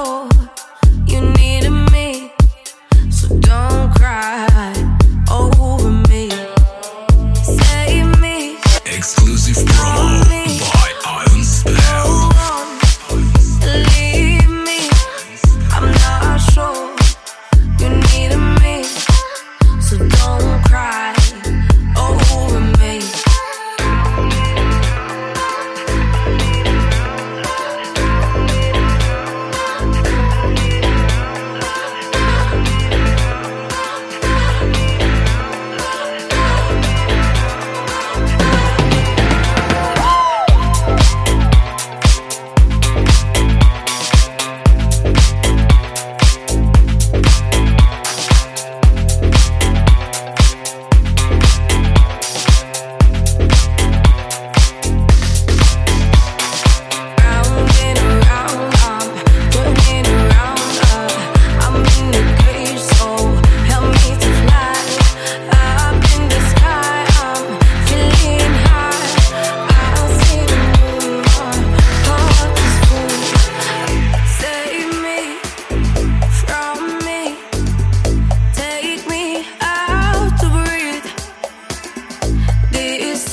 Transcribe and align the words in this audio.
Oh. 0.00 0.37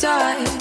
die 0.05 0.54